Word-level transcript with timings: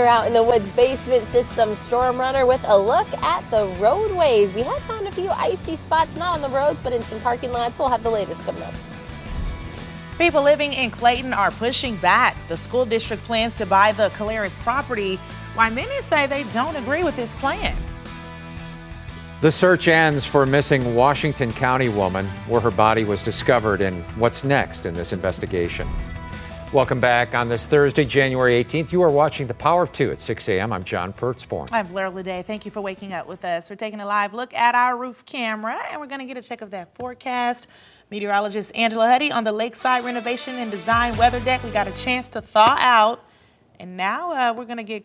We 0.00 0.06
are 0.06 0.08
out 0.08 0.26
in 0.26 0.32
the 0.32 0.42
Woods 0.42 0.72
Basement 0.72 1.26
System 1.26 1.74
Storm 1.74 2.18
Runner 2.18 2.46
with 2.46 2.62
a 2.64 2.78
look 2.78 3.06
at 3.22 3.42
the 3.50 3.66
roadways. 3.78 4.50
We 4.54 4.62
have 4.62 4.80
found 4.84 5.06
a 5.06 5.12
few 5.12 5.28
icy 5.28 5.76
spots, 5.76 6.16
not 6.16 6.32
on 6.32 6.40
the 6.40 6.48
roads, 6.48 6.80
but 6.82 6.94
in 6.94 7.02
some 7.02 7.20
parking 7.20 7.52
lots. 7.52 7.78
We'll 7.78 7.90
have 7.90 8.02
the 8.02 8.08
latest 8.08 8.40
coming 8.46 8.62
up. 8.62 8.72
People 10.16 10.42
living 10.42 10.72
in 10.72 10.90
Clayton 10.90 11.34
are 11.34 11.50
pushing 11.50 11.96
back. 11.96 12.34
The 12.48 12.56
school 12.56 12.86
district 12.86 13.24
plans 13.24 13.56
to 13.56 13.66
buy 13.66 13.92
the 13.92 14.08
Caleres 14.16 14.54
property, 14.60 15.16
while 15.52 15.70
many 15.70 16.00
say 16.00 16.26
they 16.26 16.44
don't 16.44 16.76
agree 16.76 17.04
with 17.04 17.16
this 17.16 17.34
plan. 17.34 17.76
The 19.42 19.52
search 19.52 19.86
ends 19.86 20.24
for 20.24 20.44
a 20.44 20.46
missing 20.46 20.94
Washington 20.94 21.52
County 21.52 21.90
woman, 21.90 22.24
where 22.48 22.62
her 22.62 22.70
body 22.70 23.04
was 23.04 23.22
discovered, 23.22 23.82
and 23.82 24.02
what's 24.12 24.44
next 24.44 24.86
in 24.86 24.94
this 24.94 25.12
investigation. 25.12 25.86
Welcome 26.72 27.00
back 27.00 27.34
on 27.34 27.48
this 27.48 27.66
Thursday, 27.66 28.04
January 28.04 28.62
18th. 28.62 28.92
You 28.92 29.02
are 29.02 29.10
watching 29.10 29.48
The 29.48 29.54
Power 29.54 29.82
of 29.82 29.90
Two 29.90 30.12
at 30.12 30.20
6 30.20 30.48
a.m. 30.50 30.72
I'm 30.72 30.84
John 30.84 31.12
Pertzborn. 31.12 31.68
I'm 31.72 31.88
Blair 31.88 32.12
Day. 32.22 32.44
Thank 32.46 32.64
you 32.64 32.70
for 32.70 32.80
waking 32.80 33.12
up 33.12 33.26
with 33.26 33.44
us. 33.44 33.68
We're 33.68 33.74
taking 33.74 33.98
a 33.98 34.06
live 34.06 34.34
look 34.34 34.54
at 34.54 34.76
our 34.76 34.96
roof 34.96 35.26
camera, 35.26 35.80
and 35.90 36.00
we're 36.00 36.06
going 36.06 36.20
to 36.20 36.26
get 36.26 36.36
a 36.36 36.42
check 36.42 36.62
of 36.62 36.70
that 36.70 36.94
forecast. 36.94 37.66
Meteorologist 38.12 38.70
Angela 38.76 39.06
Hutti 39.06 39.32
on 39.32 39.42
the 39.42 39.50
Lakeside 39.50 40.04
Renovation 40.04 40.54
and 40.58 40.70
Design 40.70 41.16
Weather 41.16 41.40
Deck. 41.40 41.64
We 41.64 41.70
got 41.72 41.88
a 41.88 41.92
chance 41.92 42.28
to 42.28 42.40
thaw 42.40 42.76
out, 42.78 43.24
and 43.80 43.96
now 43.96 44.30
uh, 44.30 44.54
we're 44.56 44.64
going 44.64 44.76
to 44.76 44.84
get 44.84 45.04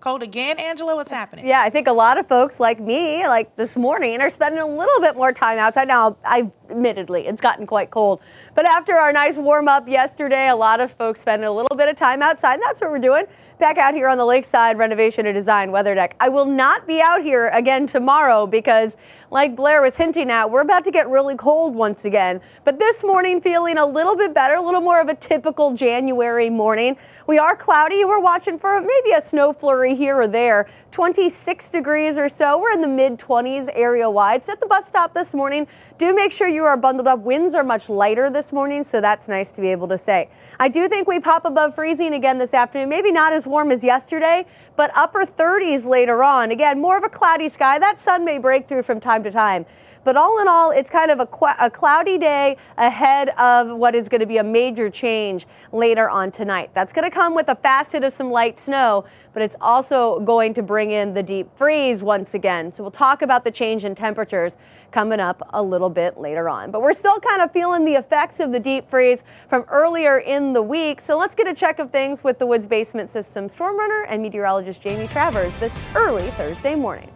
cold 0.00 0.22
again. 0.22 0.58
Angela, 0.58 0.94
what's 0.96 1.10
happening? 1.10 1.46
Yeah, 1.46 1.62
I 1.62 1.70
think 1.70 1.88
a 1.88 1.92
lot 1.92 2.18
of 2.18 2.28
folks 2.28 2.60
like 2.60 2.78
me, 2.78 3.26
like 3.26 3.56
this 3.56 3.74
morning, 3.74 4.20
are 4.20 4.28
spending 4.28 4.60
a 4.60 4.66
little 4.66 5.00
bit 5.00 5.16
more 5.16 5.32
time 5.32 5.58
outside. 5.58 5.88
Now, 5.88 6.18
I 6.26 6.52
admittedly, 6.70 7.26
it's 7.26 7.40
gotten 7.40 7.66
quite 7.66 7.90
cold. 7.90 8.20
But 8.54 8.66
after 8.66 8.94
our 8.94 9.12
nice 9.12 9.36
warm 9.36 9.68
up 9.68 9.88
yesterday, 9.88 10.48
a 10.48 10.56
lot 10.56 10.80
of 10.80 10.92
folks 10.92 11.20
spending 11.20 11.48
a 11.48 11.52
little 11.52 11.76
bit 11.76 11.88
of 11.88 11.96
time 11.96 12.22
outside. 12.22 12.54
And 12.54 12.62
that's 12.62 12.80
what 12.80 12.90
we're 12.90 12.98
doing. 12.98 13.24
Back 13.58 13.78
out 13.78 13.94
here 13.94 14.08
on 14.08 14.18
the 14.18 14.24
Lakeside 14.24 14.78
Renovation 14.78 15.26
and 15.26 15.34
Design 15.34 15.72
Weather 15.72 15.94
Deck. 15.94 16.16
I 16.20 16.28
will 16.28 16.44
not 16.44 16.86
be 16.86 17.00
out 17.00 17.22
here 17.22 17.48
again 17.48 17.86
tomorrow 17.86 18.46
because, 18.46 18.96
like 19.30 19.56
Blair 19.56 19.82
was 19.82 19.96
hinting 19.96 20.30
at, 20.30 20.50
we're 20.50 20.60
about 20.60 20.84
to 20.84 20.90
get 20.90 21.08
really 21.08 21.36
cold 21.36 21.74
once 21.74 22.04
again. 22.04 22.40
But 22.64 22.78
this 22.78 23.02
morning, 23.02 23.40
feeling 23.40 23.78
a 23.78 23.86
little 23.86 24.16
bit 24.16 24.34
better, 24.34 24.54
a 24.54 24.62
little 24.62 24.80
more 24.80 25.00
of 25.00 25.08
a 25.08 25.14
typical 25.14 25.72
January 25.72 26.50
morning. 26.50 26.96
We 27.26 27.38
are 27.38 27.56
cloudy. 27.56 28.04
We're 28.04 28.20
watching 28.20 28.58
for 28.58 28.80
maybe 28.80 29.12
a 29.16 29.20
snow 29.20 29.52
flurry 29.52 29.94
here 29.94 30.20
or 30.20 30.28
there. 30.28 30.68
26 30.90 31.70
degrees 31.70 32.18
or 32.18 32.28
so. 32.28 32.60
We're 32.60 32.72
in 32.72 32.80
the 32.80 32.88
mid 32.88 33.18
20s 33.18 33.68
area 33.74 34.08
wide. 34.08 34.44
So 34.44 34.52
at 34.52 34.60
the 34.60 34.66
bus 34.66 34.86
stop 34.86 35.14
this 35.14 35.34
morning, 35.34 35.66
do 35.98 36.14
make 36.14 36.32
sure 36.32 36.48
you 36.48 36.55
are 36.64 36.76
bundled 36.76 37.08
up. 37.08 37.20
Winds 37.20 37.54
are 37.54 37.64
much 37.64 37.88
lighter 37.88 38.30
this 38.30 38.52
morning, 38.52 38.84
so 38.84 39.00
that's 39.00 39.28
nice 39.28 39.50
to 39.52 39.60
be 39.60 39.68
able 39.68 39.88
to 39.88 39.98
say. 39.98 40.28
I 40.58 40.68
do 40.68 40.88
think 40.88 41.08
we 41.08 41.20
pop 41.20 41.44
above 41.44 41.74
freezing 41.74 42.14
again 42.14 42.38
this 42.38 42.54
afternoon. 42.54 42.88
Maybe 42.88 43.12
not 43.12 43.32
as 43.32 43.46
warm 43.46 43.70
as 43.70 43.84
yesterday, 43.84 44.46
but 44.76 44.90
upper 44.94 45.24
30s 45.24 45.86
later 45.86 46.22
on. 46.22 46.50
Again, 46.50 46.80
more 46.80 46.96
of 46.96 47.04
a 47.04 47.08
cloudy 47.08 47.48
sky. 47.48 47.78
That 47.78 47.98
sun 47.98 48.24
may 48.24 48.38
break 48.38 48.68
through 48.68 48.82
from 48.82 49.00
time 49.00 49.22
to 49.24 49.30
time. 49.30 49.66
But 50.06 50.16
all 50.16 50.40
in 50.40 50.46
all, 50.46 50.70
it's 50.70 50.88
kind 50.88 51.10
of 51.10 51.18
a, 51.18 51.28
a 51.60 51.68
cloudy 51.68 52.16
day 52.16 52.56
ahead 52.78 53.30
of 53.30 53.76
what 53.76 53.96
is 53.96 54.08
going 54.08 54.20
to 54.20 54.26
be 54.26 54.36
a 54.36 54.44
major 54.44 54.88
change 54.88 55.48
later 55.72 56.08
on 56.08 56.30
tonight. 56.30 56.70
That's 56.74 56.92
going 56.92 57.10
to 57.10 57.10
come 57.10 57.34
with 57.34 57.48
a 57.48 57.56
fast 57.56 57.90
hit 57.90 58.04
of 58.04 58.12
some 58.12 58.30
light 58.30 58.60
snow, 58.60 59.04
but 59.32 59.42
it's 59.42 59.56
also 59.60 60.20
going 60.20 60.54
to 60.54 60.62
bring 60.62 60.92
in 60.92 61.14
the 61.14 61.24
deep 61.24 61.52
freeze 61.52 62.04
once 62.04 62.34
again. 62.34 62.72
So 62.72 62.84
we'll 62.84 62.92
talk 62.92 63.20
about 63.20 63.42
the 63.42 63.50
change 63.50 63.84
in 63.84 63.96
temperatures 63.96 64.56
coming 64.92 65.18
up 65.18 65.42
a 65.52 65.60
little 65.60 65.90
bit 65.90 66.18
later 66.18 66.48
on. 66.48 66.70
But 66.70 66.82
we're 66.82 66.92
still 66.92 67.18
kind 67.18 67.42
of 67.42 67.50
feeling 67.50 67.84
the 67.84 67.94
effects 67.94 68.38
of 68.38 68.52
the 68.52 68.60
deep 68.60 68.88
freeze 68.88 69.24
from 69.48 69.64
earlier 69.68 70.18
in 70.18 70.52
the 70.52 70.62
week. 70.62 71.00
So 71.00 71.18
let's 71.18 71.34
get 71.34 71.48
a 71.48 71.54
check 71.54 71.80
of 71.80 71.90
things 71.90 72.22
with 72.22 72.38
the 72.38 72.46
Woods 72.46 72.68
Basement 72.68 73.10
System 73.10 73.48
storm 73.48 73.76
runner 73.76 74.06
and 74.08 74.22
meteorologist 74.22 74.65
Jamie 74.74 75.06
Travers 75.06 75.56
this 75.58 75.74
early 75.94 76.28
Thursday 76.32 76.74
morning. 76.74 77.10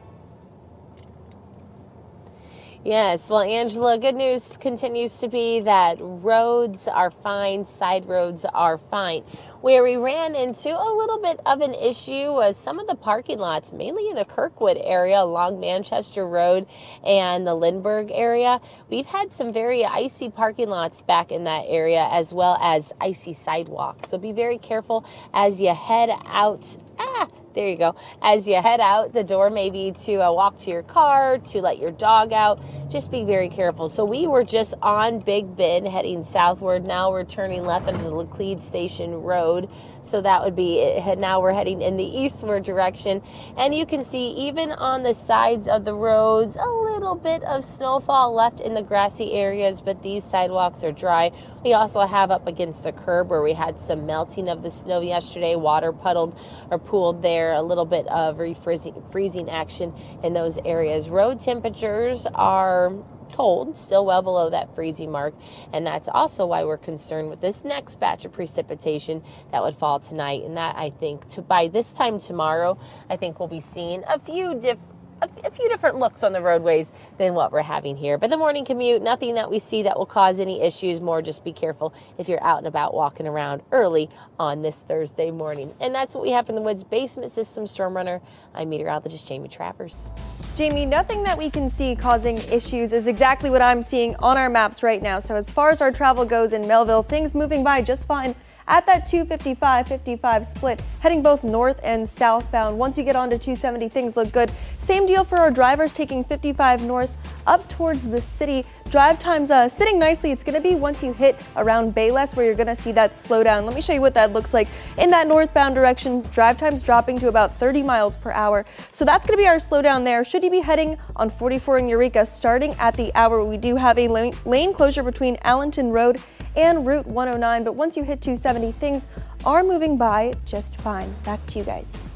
Yes, 2.82 3.28
well, 3.28 3.42
Angela, 3.42 3.98
good 3.98 4.14
news 4.14 4.56
continues 4.56 5.18
to 5.18 5.28
be 5.28 5.60
that 5.60 5.98
roads 6.00 6.88
are 6.88 7.10
fine, 7.10 7.66
side 7.66 8.08
roads 8.08 8.46
are 8.46 8.78
fine. 8.78 9.22
Where 9.60 9.82
we 9.82 9.98
ran 9.98 10.34
into 10.34 10.70
a 10.70 10.88
little 10.96 11.20
bit 11.20 11.40
of 11.44 11.60
an 11.60 11.74
issue 11.74 12.32
was 12.32 12.56
some 12.56 12.78
of 12.78 12.86
the 12.86 12.94
parking 12.94 13.38
lots, 13.38 13.70
mainly 13.70 14.08
in 14.08 14.16
the 14.16 14.24
Kirkwood 14.24 14.78
area 14.82 15.20
along 15.20 15.60
Manchester 15.60 16.26
Road 16.26 16.66
and 17.04 17.46
the 17.46 17.54
Lindbergh 17.54 18.10
area. 18.12 18.62
We've 18.88 19.04
had 19.04 19.34
some 19.34 19.52
very 19.52 19.84
icy 19.84 20.30
parking 20.30 20.70
lots 20.70 21.02
back 21.02 21.30
in 21.30 21.44
that 21.44 21.66
area 21.68 22.08
as 22.10 22.32
well 22.32 22.56
as 22.62 22.94
icy 22.98 23.34
sidewalks. 23.34 24.08
So 24.08 24.16
be 24.16 24.32
very 24.32 24.56
careful 24.56 25.04
as 25.34 25.60
you 25.60 25.74
head 25.74 26.08
out. 26.24 26.78
Ah, 26.98 27.28
there 27.54 27.68
you 27.68 27.76
go. 27.76 27.96
As 28.22 28.46
you 28.46 28.60
head 28.60 28.80
out 28.80 29.12
the 29.12 29.24
door, 29.24 29.50
maybe 29.50 29.92
to 30.04 30.24
uh, 30.24 30.32
walk 30.32 30.56
to 30.58 30.70
your 30.70 30.82
car, 30.82 31.38
to 31.38 31.60
let 31.60 31.78
your 31.78 31.90
dog 31.90 32.32
out, 32.32 32.60
just 32.90 33.10
be 33.10 33.24
very 33.24 33.48
careful. 33.48 33.88
So 33.88 34.04
we 34.04 34.26
were 34.26 34.44
just 34.44 34.74
on 34.82 35.20
Big 35.20 35.56
Bend 35.56 35.88
heading 35.88 36.22
southward. 36.22 36.84
Now 36.84 37.10
we're 37.10 37.24
turning 37.24 37.64
left 37.64 37.88
onto 37.88 38.02
the 38.02 38.10
Laclede 38.10 38.62
Station 38.62 39.22
Road. 39.22 39.68
So 40.02 40.20
that 40.22 40.42
would 40.42 40.56
be 40.56 40.78
it. 40.78 41.18
Now 41.18 41.40
we're 41.40 41.52
heading 41.52 41.82
in 41.82 41.96
the 41.96 42.04
eastward 42.04 42.62
direction. 42.62 43.22
And 43.56 43.74
you 43.74 43.84
can 43.84 44.04
see 44.04 44.28
even 44.28 44.72
on 44.72 45.02
the 45.02 45.12
sides 45.12 45.68
of 45.68 45.84
the 45.84 45.94
roads, 45.94 46.56
a 46.56 46.66
little 46.66 47.14
bit 47.14 47.42
of 47.44 47.64
snowfall 47.64 48.32
left 48.32 48.60
in 48.60 48.74
the 48.74 48.82
grassy 48.82 49.32
areas, 49.32 49.80
but 49.80 50.02
these 50.02 50.24
sidewalks 50.24 50.82
are 50.84 50.92
dry. 50.92 51.32
We 51.64 51.74
also 51.74 52.00
have 52.06 52.30
up 52.30 52.46
against 52.46 52.84
the 52.84 52.92
curb 52.92 53.28
where 53.28 53.42
we 53.42 53.52
had 53.52 53.78
some 53.80 54.06
melting 54.06 54.48
of 54.48 54.62
the 54.62 54.70
snow 54.70 55.00
yesterday, 55.00 55.56
water 55.56 55.92
puddled 55.92 56.38
or 56.70 56.78
pooled 56.78 57.22
there, 57.22 57.39
a 57.52 57.62
little 57.62 57.84
bit 57.84 58.06
of 58.08 58.36
refreezing 58.36 59.10
freezing 59.10 59.50
action 59.50 59.94
in 60.22 60.34
those 60.34 60.58
areas. 60.64 61.08
Road 61.08 61.40
temperatures 61.40 62.26
are 62.34 62.92
cold, 63.32 63.76
still 63.76 64.04
well 64.04 64.22
below 64.22 64.50
that 64.50 64.74
freezing 64.74 65.10
mark. 65.10 65.34
And 65.72 65.86
that's 65.86 66.08
also 66.08 66.46
why 66.46 66.64
we're 66.64 66.76
concerned 66.76 67.30
with 67.30 67.40
this 67.40 67.64
next 67.64 68.00
batch 68.00 68.24
of 68.24 68.32
precipitation 68.32 69.22
that 69.52 69.62
would 69.62 69.76
fall 69.76 70.00
tonight. 70.00 70.42
And 70.42 70.56
that 70.56 70.76
I 70.76 70.90
think 70.90 71.28
to 71.30 71.42
by 71.42 71.68
this 71.68 71.92
time 71.92 72.18
tomorrow, 72.18 72.78
I 73.08 73.16
think 73.16 73.38
we'll 73.38 73.48
be 73.48 73.60
seeing 73.60 74.04
a 74.08 74.18
few 74.18 74.54
different 74.54 74.99
a, 75.22 75.50
few 75.50 75.68
different 75.68 75.98
looks 75.98 76.22
on 76.22 76.32
the 76.32 76.40
roadways 76.40 76.92
than 77.18 77.34
what 77.34 77.52
we're 77.52 77.62
having 77.62 77.96
here. 77.96 78.18
But 78.18 78.30
the 78.30 78.36
morning 78.36 78.64
commute, 78.64 79.02
nothing 79.02 79.34
that 79.34 79.50
we 79.50 79.58
see 79.58 79.82
that 79.82 79.98
will 79.98 80.06
cause 80.06 80.40
any 80.40 80.62
issues. 80.62 81.00
More 81.00 81.22
just 81.22 81.44
be 81.44 81.52
careful 81.52 81.92
if 82.18 82.28
you're 82.28 82.42
out 82.42 82.58
and 82.58 82.66
about 82.66 82.94
walking 82.94 83.26
around 83.26 83.62
early 83.72 84.08
on 84.38 84.62
this 84.62 84.78
Thursday 84.78 85.30
morning. 85.30 85.74
And 85.80 85.94
that's 85.94 86.14
what 86.14 86.22
we 86.22 86.30
have 86.30 86.46
from 86.46 86.54
the 86.54 86.62
Woods 86.62 86.84
Basement 86.84 87.30
System 87.30 87.66
Storm 87.66 87.94
Runner. 87.94 88.20
I'm 88.54 88.70
meteorologist 88.70 89.28
Jamie 89.28 89.48
Travers. 89.48 90.10
Jamie, 90.54 90.86
nothing 90.86 91.22
that 91.24 91.38
we 91.38 91.50
can 91.50 91.68
see 91.68 91.94
causing 91.94 92.38
issues 92.38 92.92
is 92.92 93.06
exactly 93.06 93.50
what 93.50 93.62
I'm 93.62 93.82
seeing 93.82 94.16
on 94.16 94.36
our 94.36 94.50
maps 94.50 94.82
right 94.82 95.02
now. 95.02 95.18
So 95.18 95.34
as 95.34 95.50
far 95.50 95.70
as 95.70 95.80
our 95.80 95.92
travel 95.92 96.24
goes 96.24 96.52
in 96.52 96.62
Mehlville, 96.62 97.06
things 97.06 97.34
moving 97.34 97.62
by 97.62 97.82
just 97.82 98.06
fine 98.06 98.34
at 98.70 98.86
that 98.86 99.04
255-55 99.06 100.46
split, 100.46 100.80
heading 101.00 101.22
both 101.22 101.42
north 101.42 101.80
and 101.82 102.08
southbound. 102.08 102.78
Once 102.78 102.96
you 102.96 103.02
get 103.02 103.16
onto 103.16 103.36
270, 103.36 103.88
things 103.88 104.16
look 104.16 104.30
good. 104.32 104.50
Same 104.78 105.04
deal 105.06 105.24
for 105.24 105.36
our 105.38 105.50
drivers 105.50 105.92
taking 105.92 106.22
55 106.22 106.84
north 106.84 107.10
up 107.46 107.68
towards 107.68 108.08
the 108.08 108.20
city. 108.20 108.64
Drive 108.90 109.18
times 109.18 109.50
uh, 109.50 109.68
sitting 109.68 109.98
nicely. 109.98 110.30
It's 110.32 110.42
going 110.42 110.60
to 110.60 110.60
be 110.60 110.74
once 110.74 111.02
you 111.02 111.12
hit 111.12 111.40
around 111.56 111.94
Bayless 111.94 112.34
where 112.34 112.44
you're 112.44 112.54
going 112.54 112.66
to 112.66 112.76
see 112.76 112.92
that 112.92 113.12
slowdown. 113.12 113.64
Let 113.64 113.74
me 113.74 113.80
show 113.80 113.92
you 113.92 114.00
what 114.00 114.14
that 114.14 114.32
looks 114.32 114.52
like 114.52 114.68
in 114.98 115.10
that 115.10 115.26
northbound 115.26 115.74
direction. 115.74 116.22
Drive 116.32 116.58
times 116.58 116.82
dropping 116.82 117.18
to 117.20 117.28
about 117.28 117.56
30 117.58 117.82
miles 117.82 118.16
per 118.16 118.32
hour. 118.32 118.64
So 118.90 119.04
that's 119.04 119.24
going 119.24 119.36
to 119.36 119.42
be 119.42 119.46
our 119.46 119.56
slowdown 119.56 120.04
there. 120.04 120.24
Should 120.24 120.42
you 120.42 120.50
be 120.50 120.60
heading 120.60 120.98
on 121.16 121.30
44 121.30 121.78
in 121.78 121.88
Eureka 121.88 122.26
starting 122.26 122.74
at 122.74 122.96
the 122.96 123.12
hour, 123.14 123.44
we 123.44 123.56
do 123.56 123.76
have 123.76 123.98
a 123.98 124.08
lane, 124.08 124.34
lane 124.44 124.72
closure 124.72 125.02
between 125.02 125.36
Allenton 125.38 125.92
Road 125.92 126.20
and 126.56 126.86
Route 126.86 127.06
109. 127.06 127.64
But 127.64 127.74
once 127.74 127.96
you 127.96 128.02
hit 128.02 128.20
270, 128.20 128.72
things 128.72 129.06
are 129.44 129.62
moving 129.62 129.96
by 129.96 130.34
just 130.44 130.76
fine. 130.76 131.14
Back 131.24 131.44
to 131.46 131.58
you 131.58 131.64
guys. 131.64 132.06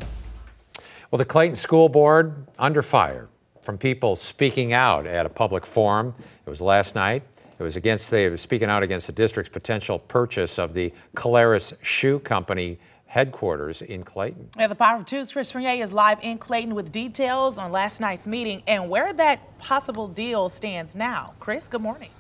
Well, 1.11 1.19
the 1.19 1.25
Clayton 1.25 1.57
School 1.57 1.89
Board 1.89 2.35
under 2.59 2.83
fire 2.83 3.29
from 3.65 3.79
people 3.79 4.15
speaking 4.15 4.73
out 4.73 5.07
at 5.07 5.27
a 5.27 5.29
public 5.29 5.65
forum. 5.65 6.15
It 6.47 6.51
was 6.51 6.61
last 6.61 6.95
night. 6.95 7.23
It 7.59 7.63
was 7.63 7.77
against 7.77 8.11
they 8.11 8.29
were 8.29 8.37
speaking 8.37 8.69
out 8.69 8.83
against 8.83 9.07
the 9.07 9.13
district's 9.13 9.51
potential 9.51 9.99
purchase 9.99 10.59
of 10.59 10.75
the 10.75 10.93
Caleres 11.15 11.75
Shoe 11.83 12.19
Company 12.19 12.79
headquarters 13.07 13.81
in 13.81 14.03
Clayton. 14.03 14.49
Yeah, 14.59 14.67
the 14.67 14.75
Power 14.75 14.99
of 14.99 15.07
Two's 15.07 15.33
Chris 15.33 15.51
Fournier 15.53 15.83
is 15.83 15.93
live 15.93 16.19
in 16.23 16.37
Clayton 16.37 16.75
with 16.75 16.91
details 16.91 17.59
on 17.59 17.71
last 17.71 18.01
night's 18.01 18.27
meeting 18.27 18.63
and 18.67 18.91
where 18.91 19.13
that 19.13 19.59
possible 19.59 20.09
deal 20.09 20.49
stands 20.49 20.95
now. 20.95 21.33
Chris, 21.39 21.69
good 21.69 21.81
morning. 21.81 22.11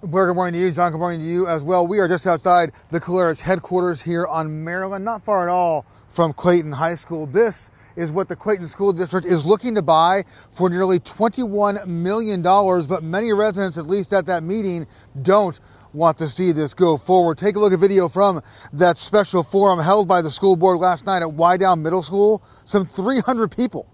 Well, 0.00 0.26
good 0.26 0.34
morning 0.34 0.60
to 0.60 0.66
you, 0.66 0.72
John. 0.72 0.92
Good 0.92 0.98
morning 0.98 1.20
to 1.20 1.26
you 1.26 1.46
as 1.48 1.62
well. 1.62 1.86
We 1.86 1.98
are 1.98 2.08
just 2.08 2.26
outside 2.26 2.72
the 2.90 3.00
Caleres 3.00 3.40
headquarters 3.40 4.00
here 4.00 4.26
on 4.26 4.64
Maryland, 4.64 5.04
not 5.04 5.24
far 5.24 5.48
at 5.48 5.52
all 5.52 5.86
from 6.08 6.32
Clayton 6.32 6.72
High 6.72 6.94
School. 6.94 7.26
This 7.26 7.70
is 7.96 8.10
what 8.10 8.28
the 8.28 8.36
Clayton 8.36 8.66
School 8.66 8.92
District 8.92 9.26
is 9.26 9.46
looking 9.46 9.74
to 9.74 9.82
buy 9.82 10.24
for 10.50 10.68
nearly 10.70 10.98
$21 11.00 11.86
million, 11.86 12.42
but 12.42 13.02
many 13.02 13.32
residents, 13.32 13.78
at 13.78 13.86
least 13.86 14.12
at 14.12 14.26
that 14.26 14.42
meeting, 14.42 14.86
don't 15.20 15.58
want 15.92 16.18
to 16.18 16.28
see 16.28 16.52
this 16.52 16.74
go 16.74 16.96
forward. 16.96 17.38
Take 17.38 17.56
a 17.56 17.58
look 17.58 17.72
at 17.72 17.78
video 17.78 18.08
from 18.08 18.42
that 18.72 18.96
special 18.98 19.42
forum 19.42 19.78
held 19.78 20.08
by 20.08 20.22
the 20.22 20.30
school 20.30 20.56
board 20.56 20.78
last 20.78 21.06
night 21.06 21.22
at 21.22 21.28
Wydown 21.28 21.82
Middle 21.82 22.02
School. 22.02 22.42
Some 22.64 22.86
300 22.86 23.50
people 23.54 23.86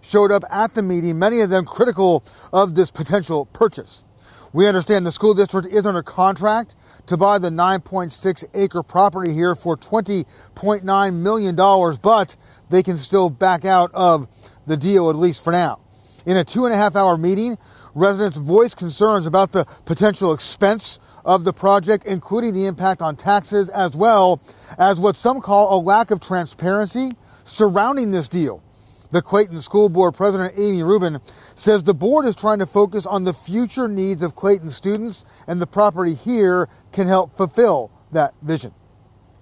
showed 0.00 0.32
up 0.32 0.42
at 0.50 0.74
the 0.74 0.82
meeting, 0.82 1.18
many 1.18 1.40
of 1.40 1.50
them 1.50 1.64
critical 1.64 2.24
of 2.52 2.74
this 2.74 2.90
potential 2.90 3.46
purchase. 3.46 4.04
We 4.52 4.66
understand 4.66 5.06
the 5.06 5.12
school 5.12 5.34
district 5.34 5.68
is 5.68 5.86
under 5.86 6.02
contract 6.02 6.74
to 7.06 7.16
buy 7.16 7.38
the 7.38 7.50
9.6 7.50 8.44
acre 8.54 8.82
property 8.82 9.32
here 9.32 9.54
for 9.54 9.76
$20.9 9.76 11.14
million, 11.14 11.56
but 12.02 12.36
they 12.70 12.82
can 12.82 12.96
still 12.96 13.30
back 13.30 13.64
out 13.64 13.90
of 13.94 14.28
the 14.66 14.76
deal, 14.76 15.10
at 15.10 15.16
least 15.16 15.42
for 15.44 15.52
now. 15.52 15.80
In 16.24 16.36
a 16.36 16.44
two 16.44 16.64
and 16.64 16.72
a 16.72 16.76
half 16.76 16.94
hour 16.94 17.16
meeting, 17.16 17.58
residents 17.94 18.38
voiced 18.38 18.76
concerns 18.76 19.26
about 19.26 19.52
the 19.52 19.64
potential 19.84 20.32
expense 20.32 20.98
of 21.24 21.44
the 21.44 21.52
project, 21.52 22.04
including 22.04 22.54
the 22.54 22.66
impact 22.66 23.02
on 23.02 23.16
taxes, 23.16 23.68
as 23.68 23.96
well 23.96 24.40
as 24.78 25.00
what 25.00 25.16
some 25.16 25.40
call 25.40 25.76
a 25.76 25.78
lack 25.80 26.10
of 26.10 26.20
transparency 26.20 27.12
surrounding 27.44 28.10
this 28.10 28.28
deal. 28.28 28.62
The 29.10 29.20
Clayton 29.20 29.60
School 29.60 29.90
Board 29.90 30.14
President 30.14 30.54
Amy 30.56 30.82
Rubin 30.82 31.20
says 31.54 31.84
the 31.84 31.92
board 31.92 32.24
is 32.24 32.34
trying 32.34 32.60
to 32.60 32.66
focus 32.66 33.04
on 33.04 33.24
the 33.24 33.34
future 33.34 33.86
needs 33.86 34.22
of 34.22 34.34
Clayton 34.34 34.70
students, 34.70 35.24
and 35.46 35.60
the 35.60 35.66
property 35.66 36.14
here 36.14 36.68
can 36.92 37.06
help 37.06 37.36
fulfill 37.36 37.90
that 38.12 38.34
vision. 38.42 38.74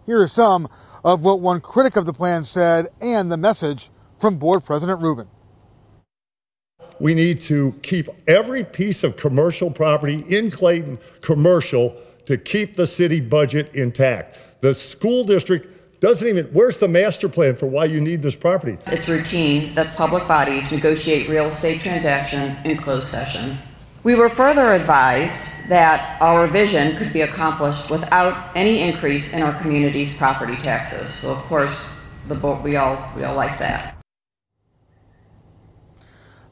Here 0.07 0.21
are 0.21 0.29
some 0.29 0.69
of 1.05 1.25
what 1.25 1.41
one 1.41 1.61
critic 1.61 1.97
of 1.97 2.07
the 2.07 2.13
plan 2.13 2.45
said 2.45 2.89
and 3.01 3.31
the 3.31 3.37
message 3.37 3.91
from 4.19 4.37
Board 4.37 4.65
President 4.65 5.01
Rubin. 5.01 5.27
We 7.01 7.15
need 7.15 7.41
to 7.43 7.73
keep 7.83 8.09
every 8.29 8.63
piece 8.63 9.03
of 9.05 9.17
commercial 9.17 9.71
property 9.71 10.23
in 10.29 10.51
Clayton 10.51 10.99
commercial 11.23 11.97
to 12.27 12.37
keep 12.37 12.77
the 12.77 12.87
city 12.87 13.21
budget 13.21 13.75
intact. 13.75 14.39
The 14.61 14.75
school 14.75 15.25
district 15.25 16.01
doesn't 16.01 16.27
even, 16.29 16.47
where's 16.47 16.79
the 16.79 16.89
master 16.89 17.29
plan 17.29 17.57
for 17.57 17.67
why 17.67 17.87
you 17.87 18.01
need 18.01 18.23
this 18.23 18.37
property? 18.37 18.79
It's 18.87 19.09
routine 19.09 19.75
that 19.75 19.97
public 19.97 20.27
bodies 20.29 20.71
negotiate 20.71 21.29
real 21.29 21.47
estate 21.47 21.81
transaction 21.81 22.57
in 22.65 22.77
closed 22.77 23.07
session. 23.07 23.59
We 24.03 24.15
were 24.15 24.31
further 24.31 24.73
advised 24.73 25.51
that 25.69 26.21
our 26.23 26.47
vision 26.47 26.97
could 26.97 27.13
be 27.13 27.21
accomplished 27.21 27.91
without 27.91 28.51
any 28.57 28.81
increase 28.81 29.35
in 29.35 29.43
our 29.43 29.53
community's 29.61 30.15
property 30.15 30.57
taxes. 30.57 31.13
So 31.13 31.33
of 31.33 31.39
course, 31.43 31.87
the 32.27 32.35
we 32.35 32.77
all 32.77 33.13
we 33.15 33.25
all 33.25 33.37
like 33.37 33.59
that. 33.59 33.97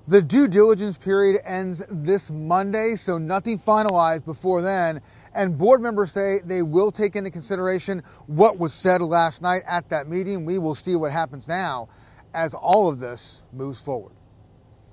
The 0.07 0.21
due 0.21 0.47
diligence 0.47 0.99
period 0.99 1.41
ends 1.43 1.83
this 1.91 2.29
Monday, 2.29 2.97
so 2.97 3.17
nothing 3.17 3.59
finalized 3.59 4.27
before 4.27 4.61
then. 4.61 5.01
And 5.35 5.57
board 5.57 5.81
members 5.81 6.13
say 6.13 6.41
they 6.45 6.63
will 6.63 6.91
take 6.91 7.17
into 7.17 7.31
consideration 7.31 8.03
what 8.27 8.59
was 8.59 8.75
said 8.75 9.01
last 9.01 9.41
night 9.41 9.63
at 9.67 9.89
that 9.89 10.07
meeting. 10.07 10.45
We 10.45 10.59
will 10.59 10.75
see 10.75 10.97
what 10.97 11.13
happens 11.13 11.49
now 11.49 11.89
as 12.35 12.53
all 12.53 12.91
of 12.91 12.99
this 12.99 13.43
moves 13.53 13.81
forward. 13.81 14.13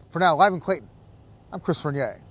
For 0.10 0.20
now, 0.20 0.36
live 0.38 0.54
in 0.54 0.62
Clayton, 0.62 0.88
I'm 1.52 1.60
Chris 1.60 1.82
Fournier. 1.82 2.25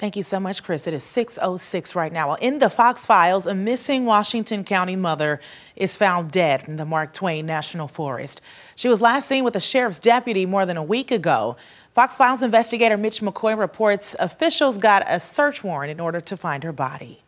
Thank 0.00 0.16
you 0.16 0.22
so 0.22 0.40
much, 0.40 0.62
Chris. 0.62 0.86
It 0.86 0.94
is 0.94 1.04
6.06 1.04 1.94
right 1.94 2.10
now. 2.10 2.28
Well, 2.28 2.38
in 2.40 2.58
the 2.58 2.70
Fox 2.70 3.04
files, 3.04 3.44
a 3.44 3.54
missing 3.54 4.06
Washington 4.06 4.64
County 4.64 4.96
mother 4.96 5.42
is 5.76 5.94
found 5.94 6.32
dead 6.32 6.64
in 6.66 6.78
the 6.78 6.86
Mark 6.86 7.12
Twain 7.12 7.44
National 7.44 7.86
Forest. 7.86 8.40
She 8.74 8.88
was 8.88 9.02
last 9.02 9.28
seen 9.28 9.44
with 9.44 9.54
a 9.56 9.60
sheriff's 9.60 9.98
deputy 9.98 10.46
more 10.46 10.64
than 10.64 10.78
a 10.78 10.82
week 10.82 11.10
ago. 11.10 11.58
Fox 11.92 12.16
Files 12.16 12.42
investigator 12.42 12.96
Mitch 12.96 13.20
McCoy 13.20 13.58
reports 13.58 14.16
officials 14.18 14.78
got 14.78 15.04
a 15.06 15.20
search 15.20 15.62
warrant 15.62 15.90
in 15.90 16.00
order 16.00 16.22
to 16.22 16.34
find 16.34 16.64
her 16.64 16.72
body. 16.72 17.22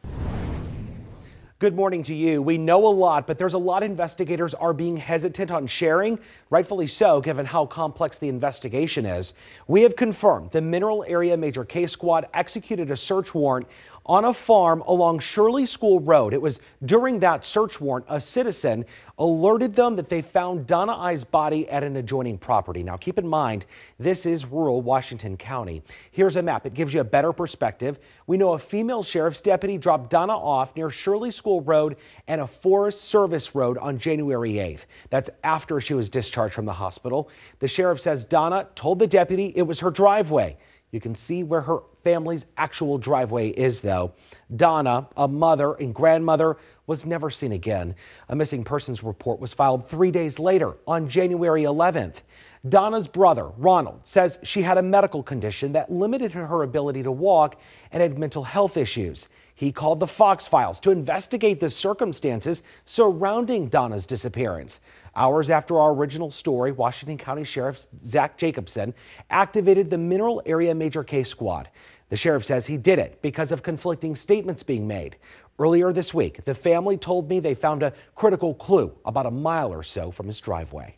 Good 1.63 1.77
morning 1.77 2.03
to 2.03 2.13
you. 2.13 2.43
We 2.43 2.59
know 2.59 2.85
a 2.89 2.91
lot, 2.91 3.25
but 3.29 3.39
there's 3.39 3.55
a 3.55 3.59
lot 3.59 3.85
investigators 3.85 4.53
are 4.53 4.73
being 4.73 4.97
hesitant 4.97 5.53
on 5.53 5.69
sharing, 5.69 6.19
rightfully 6.51 6.89
so, 6.89 7.21
given 7.21 7.47
how 7.47 7.67
complex 7.67 8.19
the 8.19 8.29
investigation 8.29 9.07
is. 9.07 9.33
We 9.69 9.83
have 9.83 9.95
confirmed 9.95 10.51
the 10.51 10.61
Mineral 10.61 11.05
Area 11.07 11.37
Major 11.37 11.65
Case 11.65 11.93
Squad 11.93 12.27
executed 12.35 12.91
a 12.91 12.97
search 12.97 13.33
warrant 13.33 13.69
on 14.05 14.25
a 14.25 14.35
farm 14.35 14.83
along 14.83 15.21
Shirley 15.21 15.67
School 15.67 16.01
Road. 16.01 16.35
It 16.35 16.43
was 16.43 16.59
during 16.85 17.21
that 17.21 17.45
search 17.45 17.81
warrant 17.81 18.07
a 18.09 18.21
citizen 18.21 18.85
alerted 19.19 19.77
them 19.77 19.97
that 19.97 20.09
they 20.09 20.23
found 20.23 20.67
Donna 20.67 20.97
I's 20.97 21.23
body 21.23 21.69
at 21.69 21.85
an 21.85 21.97
adjoining 21.97 22.39
property. 22.39 22.83
Now, 22.83 22.97
keep 22.97 23.19
in 23.19 23.29
mind, 23.29 23.67
this 23.99 24.27
is 24.27 24.45
rural 24.45 24.83
Washington 24.83 25.37
County. 25.37 25.83
Here's 26.11 26.35
a 26.35 26.43
map. 26.43 26.67
It 26.67 26.75
gives 26.75 26.93
you 26.93 27.01
a 27.01 27.05
better 27.05 27.33
perspective. 27.33 28.01
We 28.27 28.37
know 28.37 28.55
a 28.55 28.59
female 28.59 29.03
sheriff's 29.03 29.41
deputy 29.41 29.79
dropped 29.79 30.11
Donna 30.11 30.37
off 30.37 30.75
near 30.75 30.91
Shirley 30.91 31.31
School 31.31 31.61
Road 31.61 31.97
and 32.27 32.41
a 32.41 32.47
Forest 32.47 33.03
Service 33.03 33.55
Road 33.55 33.79
on 33.79 33.99
January 33.99 34.55
8th. 34.55 34.87
That's 35.11 35.31
after 35.45 35.81
she 35.81 35.95
was 35.95 36.11
discharged 36.11 36.55
from 36.55 36.67
the 36.67 36.73
hospital. 36.73 37.29
The 37.61 37.69
sheriff 37.69 38.01
says 38.01 38.25
Donna 38.25 38.67
told 38.75 38.99
the 38.99 39.07
deputy 39.07 39.53
it 39.55 39.63
was 39.63 39.81
her 39.81 39.91
driveway. 39.91 40.57
You 40.93 41.01
can 41.01 41.15
see 41.15 41.43
where 41.43 41.63
her 41.63 41.79
family's 42.05 42.45
actual 42.59 42.99
driveway 42.99 43.49
is, 43.49 43.81
though. 43.81 44.13
Donna, 44.55 45.09
a 45.17 45.27
mother 45.27 45.73
and 45.73 45.95
grandmother, 45.95 46.59
was 46.87 47.07
never 47.07 47.31
seen 47.31 47.51
again. 47.51 47.95
A 48.29 48.37
missing 48.37 48.63
persons 48.63 49.03
report 49.03 49.41
was 49.41 49.55
filed 49.55 49.89
three 49.89 50.11
days 50.11 50.39
later 50.39 50.77
on 50.87 51.09
January 51.09 51.63
11th. 51.63 52.21
Donna's 52.69 53.09
brother, 53.09 53.49
Ronald, 53.57 54.01
says 54.07 54.39
she 54.43 54.63
had 54.63 54.77
a 54.77 54.83
medical 54.83 55.23
condition 55.23 55.73
that 55.73 55.91
limited 55.91 56.33
her 56.33 56.63
ability 56.63 57.03
to 57.05 57.11
walk 57.11 57.59
and 57.91 58.03
had 58.03 58.19
mental 58.19 58.45
health 58.45 58.77
issues. 58.77 59.31
He 59.55 59.73
called 59.73 59.99
the 59.99 60.07
Fox 60.07 60.47
Files 60.47 60.79
to 60.81 60.91
investigate 60.91 61.61
the 61.61 61.71
circumstances 61.71 62.63
surrounding 62.85 63.69
Donna's 63.69 64.07
disappearance. 64.07 64.81
Hours 65.15 65.51
after 65.51 65.79
our 65.79 65.93
original 65.93 66.31
story, 66.31 66.73
Washington 66.73 67.19
County 67.19 67.45
Sheriff 67.45 67.87
Zach 68.03 68.39
Jacobson 68.39 68.95
activated 69.29 69.91
the 69.91 69.99
Mineral 69.99 70.43
Area 70.47 70.75
Major 70.75 71.05
Case 71.05 71.29
Squad. 71.29 71.69
The 72.09 72.17
sheriff 72.17 72.45
says 72.45 72.67
he 72.67 72.79
did 72.79 72.99
it 72.99 73.21
because 73.21 73.53
of 73.53 73.63
conflicting 73.63 74.17
statements 74.17 74.63
being 74.63 74.87
made. 74.87 75.17
Earlier 75.59 75.93
this 75.93 76.15
week, 76.15 76.45
the 76.45 76.55
family 76.55 76.97
told 76.97 77.29
me 77.29 77.41
they 77.41 77.55
found 77.55 77.83
a 77.83 77.93
critical 78.15 78.55
clue 78.55 78.93
about 79.05 79.27
a 79.27 79.31
mile 79.31 79.71
or 79.73 79.83
so 79.83 80.11
from 80.11 80.27
his 80.27 80.41
driveway. 80.41 80.97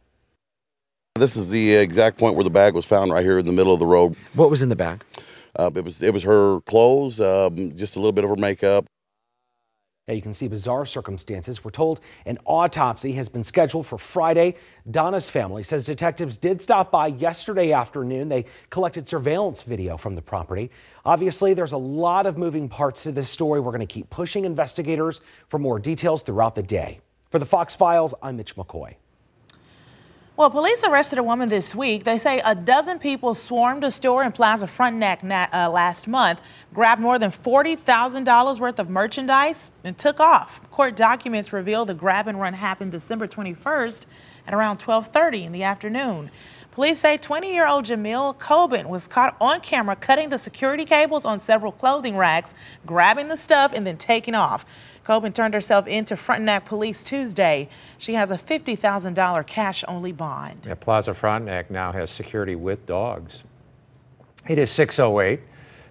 This 1.16 1.36
is 1.36 1.50
the 1.50 1.74
exact 1.74 2.18
point 2.18 2.34
where 2.36 2.44
the 2.44 2.50
bag 2.50 2.74
was 2.74 2.84
found, 2.84 3.12
right 3.12 3.24
here 3.24 3.38
in 3.38 3.46
the 3.46 3.52
middle 3.52 3.72
of 3.72 3.80
the 3.80 3.86
road. 3.86 4.16
What 4.34 4.50
was 4.50 4.62
in 4.62 4.68
the 4.68 4.76
bag? 4.76 5.04
Uh, 5.56 5.70
it 5.74 5.84
was 5.84 6.02
it 6.02 6.12
was 6.12 6.24
her 6.24 6.60
clothes, 6.62 7.20
um, 7.20 7.76
just 7.76 7.94
a 7.96 8.00
little 8.00 8.12
bit 8.12 8.24
of 8.24 8.30
her 8.30 8.36
makeup, 8.36 8.86
now 10.06 10.12
you 10.12 10.20
can 10.20 10.34
see 10.34 10.48
bizarre 10.48 10.84
circumstances. 10.84 11.64
We're 11.64 11.70
told 11.70 12.00
an 12.26 12.36
autopsy 12.44 13.12
has 13.12 13.30
been 13.30 13.42
scheduled 13.42 13.86
for 13.86 13.96
Friday. 13.96 14.56
Donna's 14.90 15.30
family 15.30 15.62
says 15.62 15.86
detectives 15.86 16.36
did 16.36 16.60
stop 16.60 16.90
by 16.90 17.06
yesterday 17.06 17.72
afternoon. 17.72 18.28
They 18.28 18.44
collected 18.68 19.08
surveillance 19.08 19.62
video 19.62 19.96
from 19.96 20.14
the 20.14 20.20
property. 20.20 20.70
Obviously, 21.06 21.54
there's 21.54 21.72
a 21.72 21.78
lot 21.78 22.26
of 22.26 22.36
moving 22.36 22.68
parts 22.68 23.04
to 23.04 23.12
this 23.12 23.30
story. 23.30 23.60
We're 23.60 23.72
going 23.72 23.80
to 23.80 23.86
keep 23.86 24.10
pushing 24.10 24.44
investigators 24.44 25.22
for 25.48 25.58
more 25.58 25.78
details 25.78 26.22
throughout 26.22 26.54
the 26.54 26.62
day. 26.62 27.00
For 27.30 27.38
the 27.38 27.46
Fox 27.46 27.74
Files, 27.74 28.12
I'm 28.22 28.36
Mitch 28.36 28.56
McCoy. 28.56 28.96
Well, 30.36 30.50
police 30.50 30.82
arrested 30.82 31.20
a 31.20 31.22
woman 31.22 31.48
this 31.48 31.76
week. 31.76 32.02
They 32.02 32.18
say 32.18 32.40
a 32.44 32.56
dozen 32.56 32.98
people 32.98 33.36
swarmed 33.36 33.84
a 33.84 33.90
store 33.92 34.24
in 34.24 34.32
Plaza 34.32 34.66
Frontenac 34.66 35.22
uh, 35.22 35.70
last 35.70 36.08
month, 36.08 36.40
grabbed 36.74 37.00
more 37.00 37.20
than 37.20 37.30
$40,000 37.30 38.58
worth 38.58 38.80
of 38.80 38.90
merchandise, 38.90 39.70
and 39.84 39.96
took 39.96 40.18
off. 40.18 40.68
Court 40.72 40.96
documents 40.96 41.52
reveal 41.52 41.84
the 41.84 41.94
grab 41.94 42.26
and 42.26 42.40
run 42.40 42.54
happened 42.54 42.90
December 42.90 43.28
21st 43.28 44.06
at 44.44 44.52
around 44.52 44.78
12:30 44.78 45.44
in 45.44 45.52
the 45.52 45.62
afternoon. 45.62 46.32
Police 46.74 46.98
say 46.98 47.16
20-year-old 47.16 47.84
Jamil 47.84 48.36
Coben 48.36 48.86
was 48.86 49.06
caught 49.06 49.36
on 49.40 49.60
camera 49.60 49.94
cutting 49.94 50.30
the 50.30 50.38
security 50.38 50.84
cables 50.84 51.24
on 51.24 51.38
several 51.38 51.70
clothing 51.70 52.16
racks, 52.16 52.52
grabbing 52.84 53.28
the 53.28 53.36
stuff, 53.36 53.72
and 53.72 53.86
then 53.86 53.96
taking 53.96 54.34
off. 54.34 54.66
Coben 55.06 55.32
turned 55.32 55.54
herself 55.54 55.86
into 55.86 56.16
Frontenac 56.16 56.64
police 56.64 57.04
Tuesday. 57.04 57.68
She 57.96 58.14
has 58.14 58.32
a 58.32 58.36
$50,000 58.36 59.46
cash 59.46 59.84
only 59.86 60.10
bond. 60.10 60.66
Yeah, 60.66 60.74
Plaza 60.74 61.14
Frontenac 61.14 61.70
now 61.70 61.92
has 61.92 62.10
security 62.10 62.56
with 62.56 62.84
dogs. 62.86 63.44
It 64.48 64.58
is 64.58 64.72
608. 64.72 65.40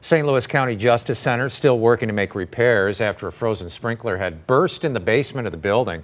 St. 0.01 0.27
Louis 0.27 0.45
County 0.45 0.75
Justice 0.75 1.17
Center 1.17 1.47
still 1.47 1.79
working 1.79 2.09
to 2.09 2.13
make 2.13 2.35
repairs 2.35 2.99
after 2.99 3.25
a 3.29 3.31
frozen 3.31 3.69
sprinkler 3.69 4.17
had 4.17 4.45
burst 4.47 4.83
in 4.83 4.91
the 4.91 4.99
basement 4.99 5.47
of 5.47 5.51
the 5.51 5.57
building. 5.57 6.03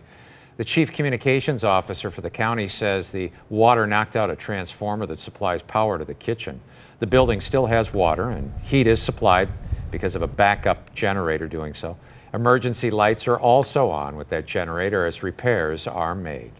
The 0.60 0.66
chief 0.66 0.92
communications 0.92 1.64
officer 1.64 2.12
for 2.12 2.20
the 2.20 2.30
county 2.30 2.68
says 2.68 3.12
the 3.12 3.32
water 3.48 3.88
knocked 3.88 4.18
out 4.18 4.30
a 4.30 4.36
transformer 4.36 5.06
that 5.06 5.18
supplies 5.18 5.62
power 5.62 5.98
to 5.98 6.04
the 6.04 6.14
kitchen. 6.14 6.60
The 7.00 7.08
building 7.08 7.40
still 7.40 7.68
has 7.68 7.94
water 7.94 8.30
and 8.30 8.52
heat 8.62 8.86
is 8.86 9.02
supplied 9.02 9.48
because 9.90 10.16
of 10.16 10.22
a 10.22 10.28
backup 10.28 10.94
generator 10.94 11.48
doing 11.48 11.74
so. 11.74 11.96
Emergency 12.34 12.92
lights 12.92 13.26
are 13.26 13.40
also 13.40 13.90
on 13.90 14.18
with 14.18 14.28
that 14.32 14.46
generator 14.46 15.06
as 15.06 15.24
repairs 15.24 15.88
are 15.88 16.14
made. 16.14 16.52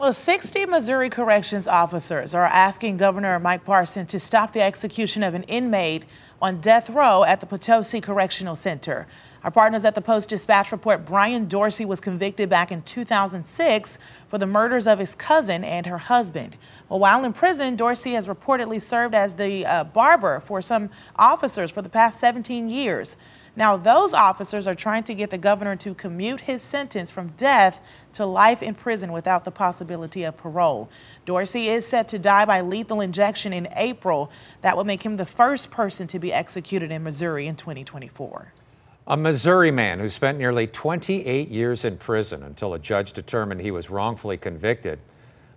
Well, 0.00 0.12
60 0.12 0.66
Missouri 0.66 1.08
corrections 1.08 1.68
officers 1.68 2.34
are 2.34 2.46
asking 2.46 2.96
Governor 2.96 3.38
Mike 3.38 3.64
Parson 3.64 4.06
to 4.06 4.18
stop 4.18 4.52
the 4.52 4.62
execution 4.62 5.22
of 5.22 5.34
an 5.34 5.44
inmate 5.44 6.04
on 6.42 6.60
death 6.60 6.90
row 6.90 7.22
at 7.22 7.38
the 7.38 7.46
Potosi 7.46 8.00
Correctional 8.00 8.56
Center. 8.56 9.06
Our 9.42 9.50
partners 9.50 9.86
at 9.86 9.94
the 9.94 10.02
Post 10.02 10.28
Dispatch 10.28 10.70
report 10.70 11.06
Brian 11.06 11.48
Dorsey 11.48 11.86
was 11.86 11.98
convicted 11.98 12.50
back 12.50 12.70
in 12.70 12.82
2006 12.82 13.98
for 14.26 14.36
the 14.36 14.46
murders 14.46 14.86
of 14.86 14.98
his 14.98 15.14
cousin 15.14 15.64
and 15.64 15.86
her 15.86 15.96
husband. 15.96 16.56
Well, 16.90 16.98
while 16.98 17.24
in 17.24 17.32
prison, 17.32 17.74
Dorsey 17.74 18.12
has 18.12 18.26
reportedly 18.26 18.82
served 18.82 19.14
as 19.14 19.34
the 19.34 19.64
uh, 19.64 19.84
barber 19.84 20.40
for 20.40 20.60
some 20.60 20.90
officers 21.16 21.70
for 21.70 21.80
the 21.80 21.88
past 21.88 22.20
17 22.20 22.68
years. 22.68 23.16
Now, 23.56 23.78
those 23.78 24.12
officers 24.12 24.66
are 24.66 24.74
trying 24.74 25.04
to 25.04 25.14
get 25.14 25.30
the 25.30 25.38
governor 25.38 25.74
to 25.74 25.94
commute 25.94 26.42
his 26.42 26.60
sentence 26.60 27.10
from 27.10 27.28
death 27.38 27.80
to 28.12 28.26
life 28.26 28.62
in 28.62 28.74
prison 28.74 29.10
without 29.10 29.46
the 29.46 29.50
possibility 29.50 30.22
of 30.22 30.36
parole. 30.36 30.90
Dorsey 31.24 31.68
is 31.68 31.86
set 31.86 32.08
to 32.08 32.18
die 32.18 32.44
by 32.44 32.60
lethal 32.60 33.00
injection 33.00 33.54
in 33.54 33.68
April. 33.74 34.30
That 34.60 34.76
would 34.76 34.86
make 34.86 35.04
him 35.04 35.16
the 35.16 35.26
first 35.26 35.70
person 35.70 36.06
to 36.08 36.18
be 36.18 36.30
executed 36.30 36.90
in 36.90 37.02
Missouri 37.02 37.46
in 37.46 37.56
2024. 37.56 38.52
A 39.10 39.16
Missouri 39.16 39.72
man 39.72 39.98
who 39.98 40.08
spent 40.08 40.38
nearly 40.38 40.68
28 40.68 41.48
years 41.48 41.84
in 41.84 41.98
prison 41.98 42.44
until 42.44 42.74
a 42.74 42.78
judge 42.78 43.12
determined 43.12 43.60
he 43.60 43.72
was 43.72 43.90
wrongfully 43.90 44.36
convicted. 44.36 45.00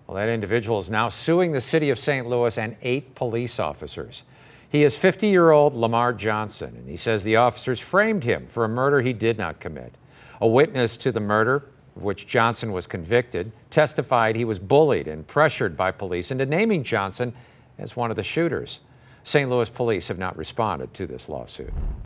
Well, 0.07 0.15
that 0.15 0.27
individual 0.27 0.79
is 0.79 0.89
now 0.89 1.09
suing 1.09 1.51
the 1.51 1.61
city 1.61 1.91
of 1.91 1.99
St. 1.99 2.27
Louis 2.27 2.57
and 2.57 2.75
eight 2.81 3.13
police 3.13 3.59
officers. 3.59 4.23
He 4.67 4.83
is 4.83 4.95
50 4.95 5.27
year 5.27 5.51
old 5.51 5.75
Lamar 5.75 6.13
Johnson, 6.13 6.73
and 6.75 6.89
he 6.89 6.97
says 6.97 7.23
the 7.23 7.35
officers 7.35 7.79
framed 7.79 8.23
him 8.23 8.47
for 8.47 8.65
a 8.65 8.67
murder 8.67 9.01
he 9.01 9.13
did 9.13 9.37
not 9.37 9.59
commit. 9.59 9.93
A 10.41 10.47
witness 10.47 10.97
to 10.97 11.11
the 11.11 11.19
murder, 11.19 11.57
of 11.95 12.01
which 12.01 12.25
Johnson 12.25 12.71
was 12.71 12.87
convicted, 12.87 13.51
testified 13.69 14.35
he 14.35 14.45
was 14.45 14.57
bullied 14.57 15.07
and 15.07 15.27
pressured 15.27 15.77
by 15.77 15.91
police 15.91 16.31
into 16.31 16.47
naming 16.47 16.83
Johnson 16.83 17.33
as 17.77 17.95
one 17.95 18.09
of 18.09 18.15
the 18.15 18.23
shooters. 18.23 18.79
St. 19.23 19.47
Louis 19.47 19.69
police 19.69 20.07
have 20.07 20.17
not 20.17 20.35
responded 20.35 20.91
to 20.95 21.05
this 21.05 21.29
lawsuit. 21.29 21.71